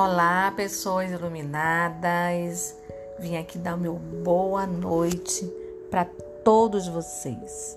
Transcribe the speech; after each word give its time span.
Olá, 0.00 0.52
pessoas 0.54 1.10
iluminadas. 1.10 2.72
Vim 3.18 3.36
aqui 3.36 3.58
dar 3.58 3.76
meu 3.76 3.94
boa 3.94 4.64
noite 4.64 5.44
para 5.90 6.04
todos 6.44 6.86
vocês. 6.86 7.76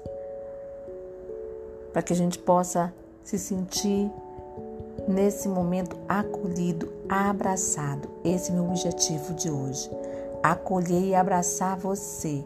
Para 1.91 2.04
que 2.04 2.13
a 2.13 2.15
gente 2.15 2.37
possa 2.37 2.93
se 3.23 3.39
sentir 3.39 4.07
nesse 5.07 5.47
momento 5.47 5.97
acolhido, 6.07 6.93
abraçado. 7.09 8.07
Esse 8.23 8.51
é 8.51 8.53
o 8.53 8.57
meu 8.57 8.69
objetivo 8.69 9.33
de 9.33 9.49
hoje. 9.49 9.89
Acolher 10.43 11.03
e 11.03 11.15
abraçar 11.15 11.75
você. 11.75 12.43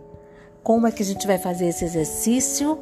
Como 0.64 0.88
é 0.88 0.92
que 0.94 1.04
a 1.04 1.06
gente 1.06 1.28
vai 1.28 1.38
fazer 1.38 1.66
esse 1.66 1.84
exercício? 1.84 2.80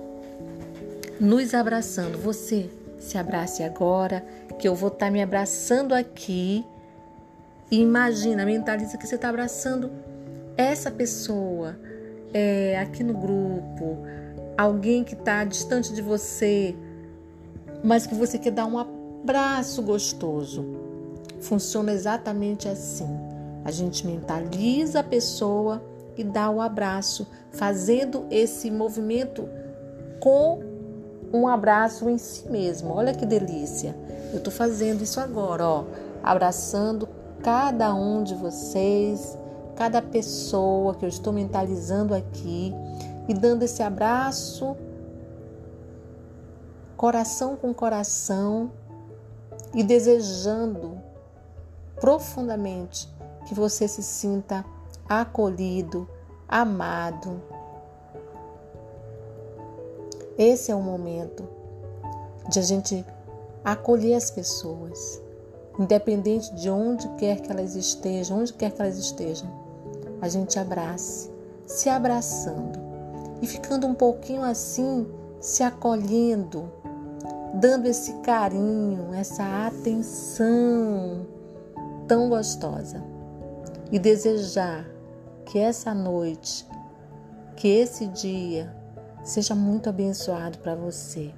Nos 1.20 1.56
abraçando. 1.56 2.20
Você 2.20 2.70
se 3.00 3.18
abrace 3.18 3.64
agora, 3.64 4.24
que 4.60 4.68
eu 4.68 4.76
vou 4.76 4.90
estar 4.90 5.08
tá 5.08 5.12
me 5.12 5.24
abraçando 5.24 5.94
aqui 5.94 6.64
e 7.74 7.82
imagina, 7.82 8.46
mentaliza 8.46 9.00
que 9.00 9.08
você 9.08 9.16
está 9.16 9.30
abraçando 9.30 9.90
essa 10.56 10.92
pessoa 10.92 11.76
é, 12.32 12.78
aqui 12.78 13.04
no 13.04 13.16
grupo, 13.16 13.98
alguém 14.56 15.04
que 15.04 15.16
está 15.16 15.44
distante 15.44 15.92
de 15.92 16.00
você, 16.00 16.76
mas 17.84 18.06
que 18.06 18.14
você 18.14 18.38
quer 18.38 18.52
dar 18.52 18.68
um 18.68 18.78
abraço 18.78 19.82
gostoso. 19.82 20.64
Funciona 21.42 21.92
exatamente 21.92 22.70
assim. 22.70 23.10
A 23.66 23.72
gente 23.72 24.06
mentaliza 24.06 25.00
a 25.00 25.04
pessoa 25.04 25.84
e 26.16 26.24
dá 26.24 26.52
o 26.52 26.62
abraço, 26.62 27.28
fazendo 27.54 28.28
esse 28.30 28.70
movimento 28.70 29.50
com 30.20 30.62
um 31.34 31.48
abraço 31.48 32.08
em 32.08 32.20
si 32.20 32.48
mesmo. 32.48 32.94
Olha 32.94 33.16
que 33.16 33.26
delícia. 33.26 33.96
Eu 34.32 34.38
estou 34.38 34.54
fazendo 34.54 35.02
isso 35.02 35.20
agora, 35.20 35.66
ó, 35.66 35.86
abraçando 36.22 37.23
cada 37.44 37.94
um 37.94 38.24
de 38.24 38.34
vocês, 38.34 39.38
cada 39.76 40.02
pessoa 40.02 40.96
que 40.96 41.04
eu 41.04 41.10
estou 41.10 41.34
mentalizando 41.34 42.16
aqui 42.16 42.74
e 43.28 43.34
dando 43.34 43.64
esse 43.64 43.84
abraço, 43.84 44.78
coração 46.96 47.58
com 47.58 47.74
coração 47.74 48.72
e 49.74 49.84
desejando 49.84 50.98
profundamente 52.00 53.14
que 53.46 53.54
você 53.54 53.90
se 53.90 54.02
sinta 54.02 54.64
acolhido, 55.08 56.08
amado. 56.48 57.42
Esse 60.38 60.72
é 60.72 60.76
o 60.76 60.82
momento 60.82 61.44
de 62.50 62.60
a 62.60 62.62
gente 62.62 63.06
acolher 63.66 64.16
as 64.16 64.32
pessoas 64.32 65.22
independente 65.78 66.54
de 66.54 66.70
onde 66.70 67.08
quer 67.18 67.42
que 67.42 67.52
elas 67.52 67.76
estejam, 67.76 68.40
onde 68.40 68.54
quer 68.54 68.72
que 68.72 68.82
elas 68.82 68.98
estejam, 68.98 69.50
a 70.22 70.28
gente 70.28 70.58
abrace, 70.58 71.32
se 71.66 71.90
abraçando 71.90 72.80
e 73.42 73.48
ficando 73.48 73.88
um 73.88 73.94
pouquinho 73.94 74.44
assim, 74.44 75.08
se 75.40 75.64
acolhendo, 75.64 76.72
dando 77.54 77.88
esse 77.88 78.14
carinho, 78.22 79.14
essa 79.14 79.68
atenção 79.68 81.26
tão 82.08 82.30
gostosa 82.30 83.04
e 83.92 84.00
desejar 84.00 84.86
que 85.46 85.60
essa 85.60 85.94
noite, 85.94 86.68
que 87.56 87.68
esse 87.68 88.08
dia 88.08 88.74
seja 89.24 89.54
muito 89.54 89.90
abençoado 89.90 90.58
para 90.60 90.76
você. 90.76 91.34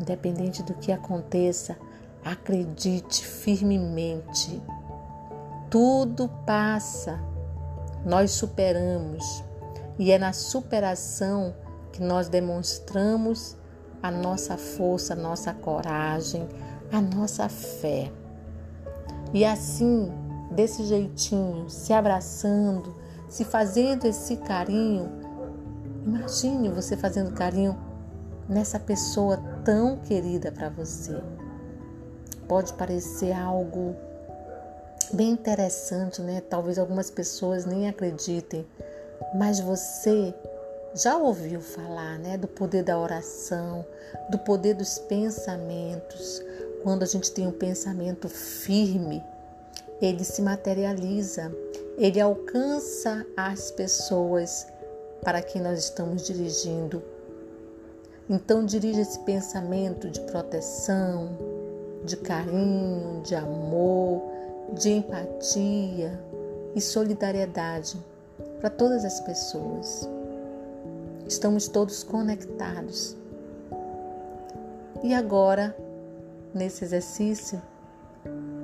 Independente 0.00 0.62
do 0.62 0.74
que 0.74 0.90
aconteça, 0.90 1.76
Acredite 2.24 3.22
firmemente. 3.22 4.62
Tudo 5.68 6.26
passa, 6.46 7.20
nós 8.02 8.30
superamos, 8.30 9.44
e 9.98 10.10
é 10.10 10.18
na 10.18 10.32
superação 10.32 11.54
que 11.92 12.02
nós 12.02 12.28
demonstramos 12.30 13.58
a 14.02 14.10
nossa 14.10 14.56
força, 14.56 15.12
a 15.12 15.16
nossa 15.16 15.52
coragem, 15.52 16.48
a 16.90 16.98
nossa 16.98 17.46
fé. 17.50 18.10
E 19.34 19.44
assim, 19.44 20.10
desse 20.50 20.82
jeitinho, 20.84 21.68
se 21.68 21.92
abraçando, 21.92 22.96
se 23.28 23.44
fazendo 23.44 24.06
esse 24.06 24.38
carinho, 24.38 25.10
imagine 26.06 26.70
você 26.70 26.96
fazendo 26.96 27.34
carinho 27.34 27.76
nessa 28.48 28.80
pessoa 28.80 29.36
tão 29.62 29.98
querida 29.98 30.50
para 30.50 30.70
você 30.70 31.22
pode 32.48 32.72
parecer 32.74 33.32
algo 33.32 33.94
bem 35.12 35.30
interessante, 35.30 36.20
né? 36.20 36.42
Talvez 36.48 36.78
algumas 36.78 37.10
pessoas 37.10 37.64
nem 37.64 37.88
acreditem, 37.88 38.66
mas 39.34 39.60
você 39.60 40.34
já 40.94 41.16
ouviu 41.16 41.60
falar, 41.60 42.18
né, 42.18 42.38
do 42.38 42.46
poder 42.46 42.84
da 42.84 42.98
oração, 42.98 43.84
do 44.30 44.38
poder 44.38 44.74
dos 44.74 44.98
pensamentos. 44.98 46.42
Quando 46.82 47.02
a 47.02 47.06
gente 47.06 47.32
tem 47.32 47.46
um 47.46 47.52
pensamento 47.52 48.28
firme, 48.28 49.22
ele 50.00 50.22
se 50.22 50.40
materializa, 50.40 51.52
ele 51.98 52.20
alcança 52.20 53.26
as 53.36 53.70
pessoas 53.70 54.66
para 55.22 55.42
quem 55.42 55.62
nós 55.62 55.78
estamos 55.80 56.26
dirigindo. 56.26 57.02
Então 58.28 58.64
dirija 58.64 59.00
esse 59.00 59.18
pensamento 59.20 60.08
de 60.08 60.20
proteção, 60.20 61.36
de 62.04 62.16
carinho, 62.16 63.22
de 63.22 63.34
amor, 63.34 64.22
de 64.72 64.90
empatia 64.90 66.20
e 66.74 66.80
solidariedade 66.80 67.96
para 68.60 68.70
todas 68.70 69.04
as 69.04 69.20
pessoas. 69.20 70.08
Estamos 71.26 71.68
todos 71.68 72.02
conectados. 72.02 73.16
E 75.02 75.14
agora, 75.14 75.76
nesse 76.52 76.84
exercício, 76.84 77.60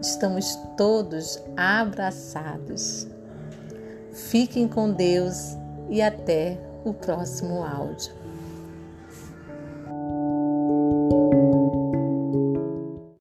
estamos 0.01 0.57
todos 0.77 1.43
abraçados. 1.57 3.07
Fiquem 4.13 4.69
com 4.69 4.91
Deus 4.91 5.57
e 5.89 6.03
até 6.03 6.59
o 6.85 6.93
próximo 6.93 7.63
áudio. 7.63 8.13